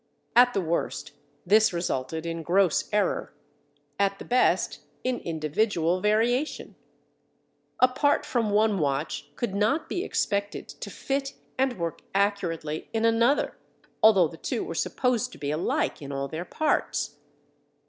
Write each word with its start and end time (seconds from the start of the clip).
At 0.35 0.55
the 0.55 0.61
worst, 0.61 1.11
this 1.45 1.71
resulted 1.71 2.25
in 2.25 2.41
gross 2.41 2.89
error; 2.91 3.35
at 3.99 4.17
the 4.17 4.25
best, 4.25 4.79
in 5.03 5.19
individual 5.19 6.01
variation. 6.01 6.73
A 7.79 7.87
part 7.87 8.25
from 8.25 8.49
one 8.49 8.79
watch 8.79 9.29
could 9.35 9.53
not 9.53 9.87
be 9.87 10.03
expected 10.03 10.67
to 10.69 10.89
fit 10.89 11.35
and 11.55 11.77
work 11.77 12.01
accurately 12.15 12.89
in 12.93 13.05
another, 13.05 13.55
although 14.01 14.27
the 14.27 14.37
two 14.37 14.63
were 14.63 14.73
supposed 14.73 15.31
to 15.33 15.37
be 15.37 15.51
alike 15.51 16.01
in 16.01 16.11
all 16.11 16.27
their 16.27 16.45
parts. 16.45 17.17